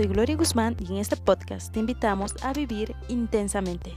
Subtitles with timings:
[0.00, 3.92] soy Gloria Guzmán y en este podcast te invitamos a vivir intensamente.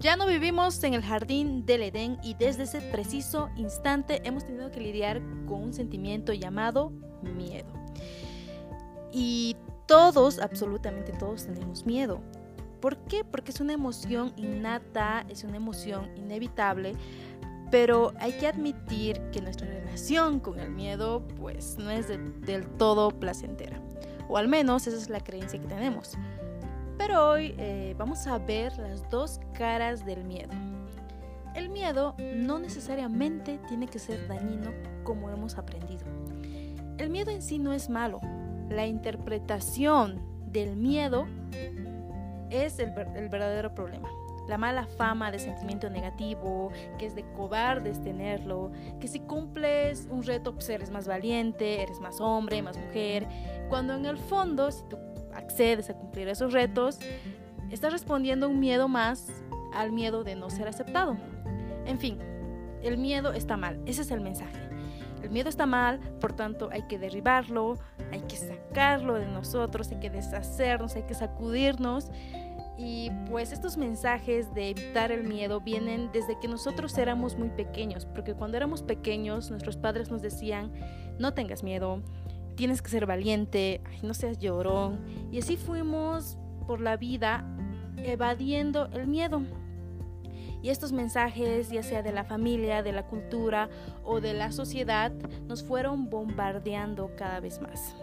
[0.00, 4.70] Ya no vivimos en el jardín del Edén y desde ese preciso instante hemos tenido
[4.70, 7.68] que lidiar con un sentimiento llamado miedo.
[9.12, 12.22] Y todos, absolutamente todos tenemos miedo.
[12.80, 13.24] ¿Por qué?
[13.24, 16.94] Porque es una emoción innata, es una emoción inevitable,
[17.70, 23.10] pero hay que admitir que nuestra relación con el miedo pues no es del todo
[23.10, 23.80] placentera,
[24.28, 26.16] o al menos esa es la creencia que tenemos.
[26.96, 30.50] Pero hoy eh, vamos a ver las dos caras del miedo.
[31.54, 34.70] El miedo no necesariamente tiene que ser dañino
[35.04, 36.04] como hemos aprendido.
[36.98, 38.20] El miedo en sí no es malo.
[38.68, 40.20] La interpretación
[40.52, 41.26] del miedo
[42.50, 44.08] es el, verdadero problema.
[44.46, 50.22] La mala fama de sentimiento negativo, que es de cobardes tenerlo, que si cumples un
[50.22, 53.26] reto pues eres más valiente, eres más hombre, más mujer,
[53.68, 54.96] cuando en el fondo si tú
[55.34, 56.98] accedes a cumplir esos retos,
[57.70, 59.28] estás respondiendo un miedo más
[59.74, 61.16] al miedo de no ser aceptado.
[61.84, 62.18] En fin,
[62.82, 64.68] el miedo está mal, ese es el mensaje.
[65.22, 67.76] El miedo está mal, por tanto hay que derribarlo,
[68.12, 72.10] hay que sacarlo de nosotros, hay que deshacernos, hay que sacudirnos.
[72.76, 78.06] Y pues estos mensajes de evitar el miedo vienen desde que nosotros éramos muy pequeños,
[78.06, 80.72] porque cuando éramos pequeños nuestros padres nos decían,
[81.18, 82.02] no tengas miedo,
[82.54, 85.00] tienes que ser valiente, no seas llorón.
[85.32, 87.44] Y así fuimos por la vida
[87.96, 89.42] evadiendo el miedo.
[90.62, 93.68] Y estos mensajes, ya sea de la familia, de la cultura
[94.04, 95.12] o de la sociedad,
[95.46, 97.94] nos fueron bombardeando cada vez más.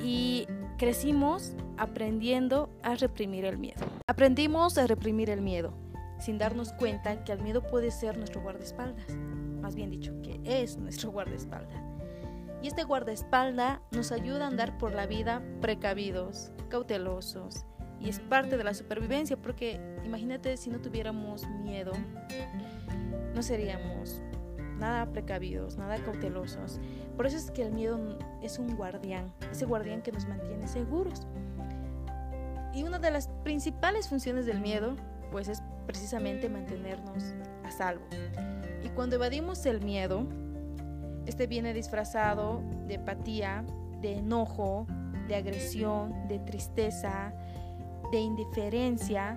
[0.00, 0.46] Y
[0.78, 3.84] crecimos aprendiendo a reprimir el miedo.
[4.06, 5.74] Aprendimos a reprimir el miedo,
[6.18, 9.14] sin darnos cuenta que el miedo puede ser nuestro guardaespaldas.
[9.60, 11.82] Más bien dicho, que es nuestro guardaespaldas.
[12.62, 17.64] Y este guardaespaldas nos ayuda a andar por la vida precavidos, cautelosos,
[18.02, 21.92] y es parte de la supervivencia porque imagínate si no tuviéramos miedo,
[23.34, 24.20] no seríamos
[24.78, 26.80] nada precavidos, nada cautelosos.
[27.16, 31.26] Por eso es que el miedo es un guardián, ese guardián que nos mantiene seguros.
[32.74, 34.96] Y una de las principales funciones del miedo,
[35.30, 38.04] pues es precisamente mantenernos a salvo.
[38.82, 40.26] Y cuando evadimos el miedo,
[41.26, 43.64] este viene disfrazado de apatía,
[44.00, 44.86] de enojo,
[45.28, 47.32] de agresión, de tristeza,
[48.12, 49.36] de indiferencia,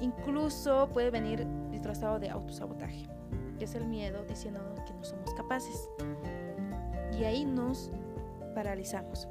[0.00, 3.06] incluso puede venir disfrazado de autosabotaje,
[3.58, 5.88] que es el miedo diciéndonos que no somos capaces.
[7.16, 7.92] Y ahí nos
[8.54, 9.28] paralizamos.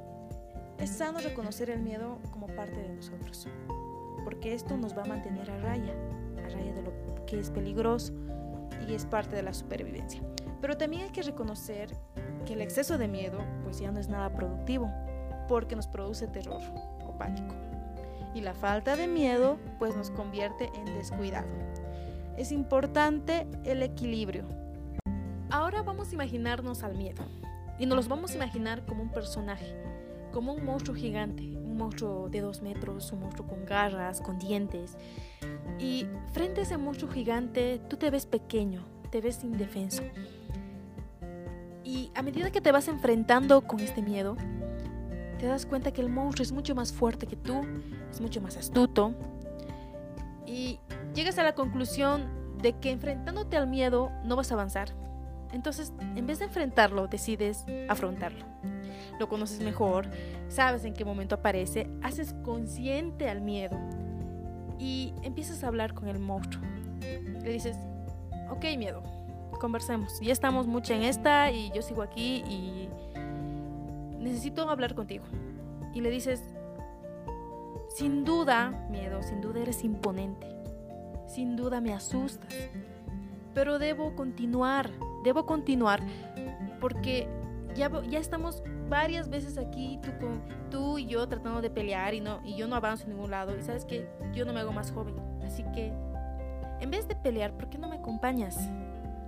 [0.78, 3.48] Es sano reconocer el miedo como parte de nosotros,
[4.24, 5.94] porque esto nos va a mantener a raya,
[6.46, 8.14] a raya de lo que es peligroso
[8.88, 10.22] y es parte de la supervivencia.
[10.62, 11.90] Pero también hay que reconocer
[12.46, 14.88] que el exceso de miedo pues ya no es nada productivo,
[15.48, 16.62] porque nos produce terror
[17.08, 17.56] o pánico
[18.34, 21.48] y la falta de miedo pues nos convierte en descuidado.
[22.38, 24.46] Es importante el equilibrio.
[25.50, 27.24] Ahora vamos a imaginarnos al miedo
[27.80, 29.76] y nos los vamos a imaginar como un personaje,
[30.32, 34.98] como un monstruo gigante, un monstruo de dos metros, un monstruo con garras, con dientes.
[35.80, 40.04] Y frente a ese monstruo gigante tú te ves pequeño, te ves indefenso.
[41.84, 44.38] Y a medida que te vas enfrentando con este miedo,
[45.40, 47.62] te das cuenta que el monstruo es mucho más fuerte que tú,
[48.12, 49.14] es mucho más astuto
[50.46, 50.80] y
[51.16, 54.90] llegas a la conclusión de que enfrentándote al miedo no vas a avanzar.
[55.54, 58.46] Entonces, en vez de enfrentarlo, decides afrontarlo.
[59.18, 60.10] Lo conoces mejor,
[60.50, 63.78] sabes en qué momento aparece, haces consciente al miedo
[64.78, 66.64] y empiezas a hablar con el monstruo.
[67.02, 67.78] Le dices,
[68.52, 69.02] ok miedo,
[69.60, 70.20] conversemos.
[70.22, 72.90] Ya estamos mucho en esta y yo sigo aquí y
[74.20, 75.26] necesito hablar contigo.
[75.94, 76.44] Y le dices,
[77.90, 80.48] sin duda, miedo, sin duda eres imponente.
[81.28, 82.54] Sin duda me asustas.
[83.54, 84.92] Pero debo continuar,
[85.24, 86.02] debo continuar
[86.80, 87.28] porque
[87.76, 90.12] ya, ya estamos varias veces aquí, tú,
[90.70, 93.58] tú y yo tratando de pelear y, no, y yo no avanzo en ningún lado.
[93.58, 95.16] Y sabes que yo no me hago más joven.
[95.44, 95.92] Así que,
[96.80, 98.58] en vez de pelear, ¿por qué no me acompañas?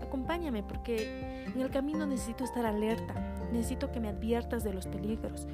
[0.01, 5.47] Acompáñame porque en el camino necesito estar alerta necesito que me adviertas de los peligros,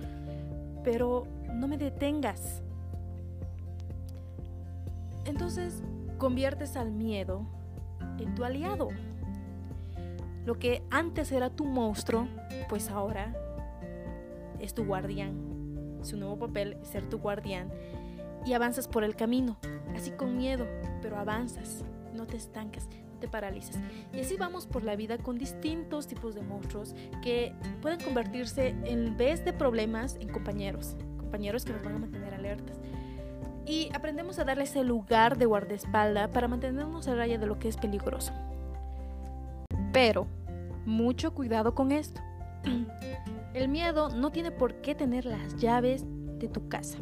[0.83, 2.61] pero no me detengas.
[5.25, 5.83] Entonces
[6.17, 7.45] conviertes al miedo
[8.19, 8.89] en tu aliado.
[10.45, 12.27] Lo que antes era tu monstruo,
[12.69, 13.35] pues ahora
[14.59, 15.99] es tu guardián.
[16.01, 17.69] Su nuevo papel es ser tu guardián
[18.45, 19.57] y avanzas por el camino,
[19.95, 20.65] así con miedo,
[21.01, 21.83] pero avanzas,
[22.13, 23.77] no te estancas, te paralizas.
[24.13, 29.17] Y así vamos por la vida con distintos tipos de monstruos que pueden convertirse en
[29.17, 32.77] vez de problemas en compañeros, compañeros que nos van a mantener alertas.
[33.65, 37.67] Y aprendemos a darle ese lugar de guardaespalda para mantenernos a raya de lo que
[37.67, 38.31] es peligroso.
[39.91, 40.27] Pero,
[40.85, 42.21] mucho cuidado con esto.
[43.53, 46.99] El miedo no tiene por qué tener las llaves de tu casa.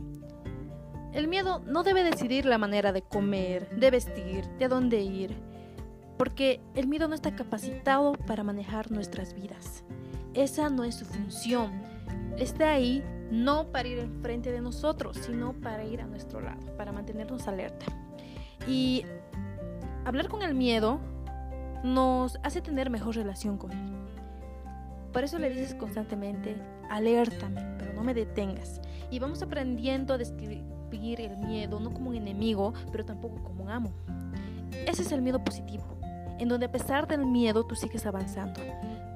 [1.14, 5.36] El miedo no debe decidir la manera de comer, de vestir, de dónde ir,
[6.18, 9.84] porque el miedo no está capacitado para manejar nuestras vidas.
[10.34, 11.72] Esa no es su función.
[12.38, 16.92] Está ahí no para ir enfrente de nosotros, sino para ir a nuestro lado, para
[16.92, 17.86] mantenernos alerta.
[18.68, 19.06] Y
[20.06, 21.00] hablar con el miedo
[21.84, 23.96] nos hace tener mejor relación con él.
[25.12, 26.56] Por eso le dices constantemente,
[26.90, 28.82] alértame, pero no me detengas.
[29.10, 30.66] Y vamos aprendiendo a describir
[31.22, 33.92] el miedo no como un enemigo, pero tampoco como un amo.
[34.88, 35.84] Ese es el miedo positivo,
[36.40, 38.62] en donde a pesar del miedo tú sigues avanzando.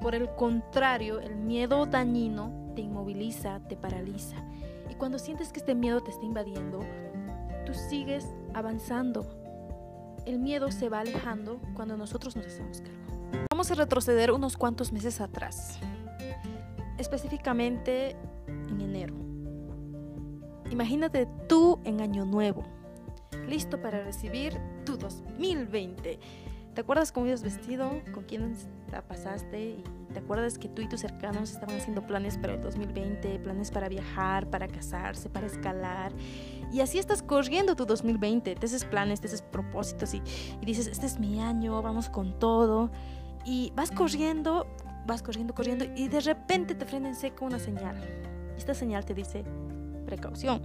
[0.00, 4.36] Por el contrario, el miedo dañino te inmoviliza, te paraliza.
[4.88, 6.80] Y cuando sientes que este miedo te está invadiendo,
[7.66, 9.26] tú sigues avanzando.
[10.24, 13.46] El miedo se va alejando cuando nosotros nos hacemos cargo.
[13.50, 15.78] Vamos a retroceder unos cuantos meses atrás,
[16.98, 19.14] específicamente en enero.
[20.70, 22.64] Imagínate tú en año nuevo,
[23.48, 26.18] listo para recibir tu 2020
[26.80, 28.00] ¿Te acuerdas cómo ibas vestido?
[28.14, 28.56] ¿Con quién
[28.90, 29.60] la pasaste?
[29.60, 29.84] ¿Y
[30.14, 33.38] te acuerdas que tú y tus cercanos estaban haciendo planes para el 2020?
[33.40, 36.10] Planes para viajar, para casarse, para escalar.
[36.72, 38.54] Y así estás corriendo tu 2020.
[38.54, 40.22] Te haces planes, te haces propósitos y,
[40.62, 42.90] y dices, este es mi año, vamos con todo.
[43.44, 44.66] Y vas corriendo,
[45.06, 47.96] vas corriendo, corriendo y de repente te frena en seco una señal.
[48.56, 49.44] Esta señal te dice,
[50.06, 50.62] precaución,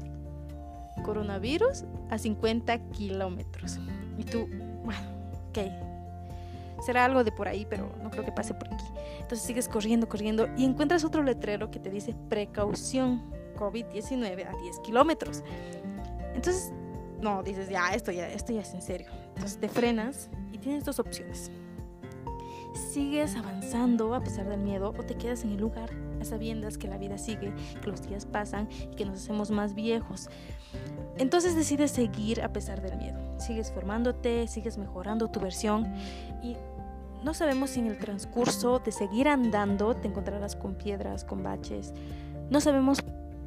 [1.03, 3.79] coronavirus a 50 kilómetros.
[4.17, 4.47] Y tú,
[4.85, 5.01] bueno,
[5.49, 5.94] ok,
[6.83, 8.85] será algo de por ahí, pero no creo que pase por aquí.
[9.19, 13.23] Entonces sigues corriendo, corriendo y encuentras otro letrero que te dice precaución
[13.55, 15.43] COVID-19 a 10 kilómetros.
[16.33, 16.71] Entonces,
[17.21, 19.07] no, dices, ya, esto ya, esto ya es en serio.
[19.29, 21.51] Entonces te frenas y tienes dos opciones.
[22.91, 25.89] Sigues avanzando a pesar del miedo o te quedas en el lugar
[26.19, 29.73] a sabiendas que la vida sigue, que los días pasan y que nos hacemos más
[29.73, 30.29] viejos.
[31.17, 33.17] Entonces decides seguir a pesar del miedo.
[33.39, 35.93] Sigues formándote, sigues mejorando tu versión
[36.45, 36.57] y
[37.23, 41.93] no sabemos si en el transcurso de seguir andando te encontrarás con piedras, con baches.
[42.49, 42.99] No sabemos,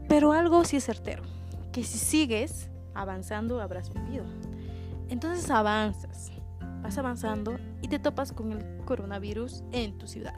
[0.08, 1.22] pero algo sí es certero,
[1.72, 4.24] que si sigues avanzando habrás vivido.
[5.08, 6.32] Entonces avanzas,
[6.82, 10.34] vas avanzando y te topas con el coronavirus en tu ciudad.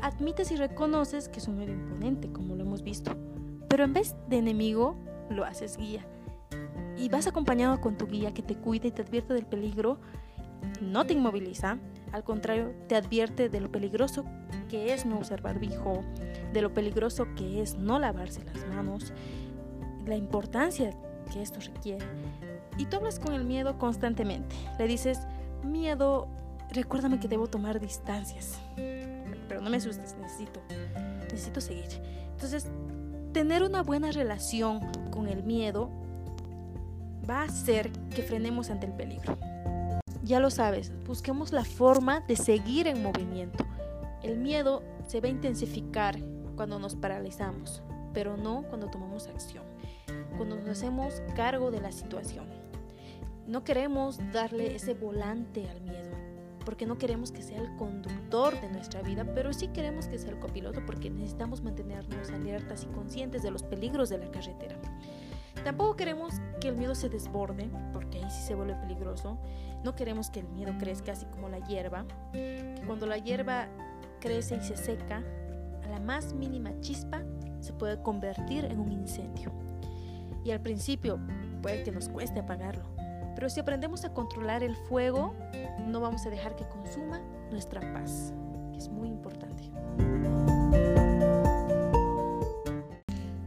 [0.00, 3.16] Admites y reconoces que es un medio imponente, como lo hemos visto,
[3.68, 4.96] pero en vez de enemigo,
[5.28, 6.06] lo haces guía.
[6.96, 9.98] Y vas acompañado con tu guía que te cuida y te advierte del peligro
[10.80, 11.78] no te inmoviliza,
[12.12, 14.24] al contrario, te advierte de lo peligroso
[14.68, 16.02] que es no usar barbijo,
[16.52, 19.12] de lo peligroso que es no lavarse las manos,
[20.06, 20.92] la importancia
[21.32, 22.06] que esto requiere.
[22.78, 24.54] Y tú hablas con el miedo constantemente.
[24.78, 25.20] Le dices,
[25.64, 26.28] miedo,
[26.72, 28.60] recuérdame que debo tomar distancias.
[28.76, 30.60] Pero no me asustes, necesito,
[31.22, 31.88] necesito seguir.
[32.32, 32.66] Entonces,
[33.32, 34.80] tener una buena relación
[35.10, 35.90] con el miedo
[37.28, 39.36] va a hacer que frenemos ante el peligro.
[40.26, 43.64] Ya lo sabes, busquemos la forma de seguir en movimiento.
[44.24, 46.18] El miedo se va a intensificar
[46.56, 47.80] cuando nos paralizamos,
[48.12, 49.62] pero no cuando tomamos acción,
[50.36, 52.46] cuando nos hacemos cargo de la situación.
[53.46, 56.16] No queremos darle ese volante al miedo,
[56.64, 60.30] porque no queremos que sea el conductor de nuestra vida, pero sí queremos que sea
[60.30, 64.76] el copiloto porque necesitamos mantenernos alertas y conscientes de los peligros de la carretera.
[65.64, 69.38] Tampoco queremos que el miedo se desborde, porque ahí sí se vuelve peligroso.
[69.84, 73.68] No queremos que el miedo crezca así como la hierba, que cuando la hierba
[74.20, 75.22] crece y se seca,
[75.84, 77.22] a la más mínima chispa
[77.60, 79.52] se puede convertir en un incendio.
[80.44, 81.18] Y al principio
[81.62, 82.84] puede que nos cueste apagarlo,
[83.34, 85.34] pero si aprendemos a controlar el fuego,
[85.86, 87.20] no vamos a dejar que consuma
[87.50, 88.32] nuestra paz,
[88.72, 89.70] que es muy importante.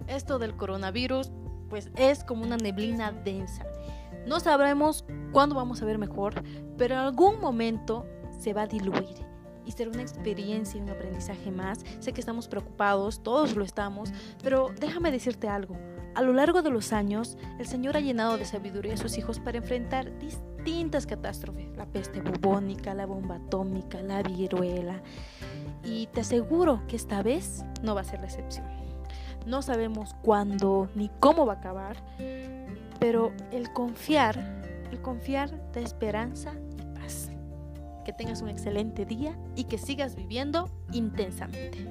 [0.07, 1.31] Esto del coronavirus
[1.69, 3.65] pues es como una neblina densa.
[4.25, 6.43] No sabremos cuándo vamos a ver mejor,
[6.77, 8.05] pero en algún momento
[8.39, 9.29] se va a diluir
[9.65, 11.85] y será una experiencia y un aprendizaje más.
[11.99, 14.11] Sé que estamos preocupados, todos lo estamos,
[14.43, 15.77] pero déjame decirte algo.
[16.15, 19.39] A lo largo de los años, el Señor ha llenado de sabiduría a sus hijos
[19.39, 25.03] para enfrentar distintas catástrofes, la peste bubónica, la bomba atómica, la viruela,
[25.83, 28.65] y te aseguro que esta vez no va a ser la excepción
[29.45, 31.97] no sabemos cuándo ni cómo va a acabar,
[32.99, 34.37] pero el confiar,
[34.91, 37.29] el confiar da esperanza y paz.
[38.05, 41.85] Que tengas un excelente día y que sigas viviendo intensamente.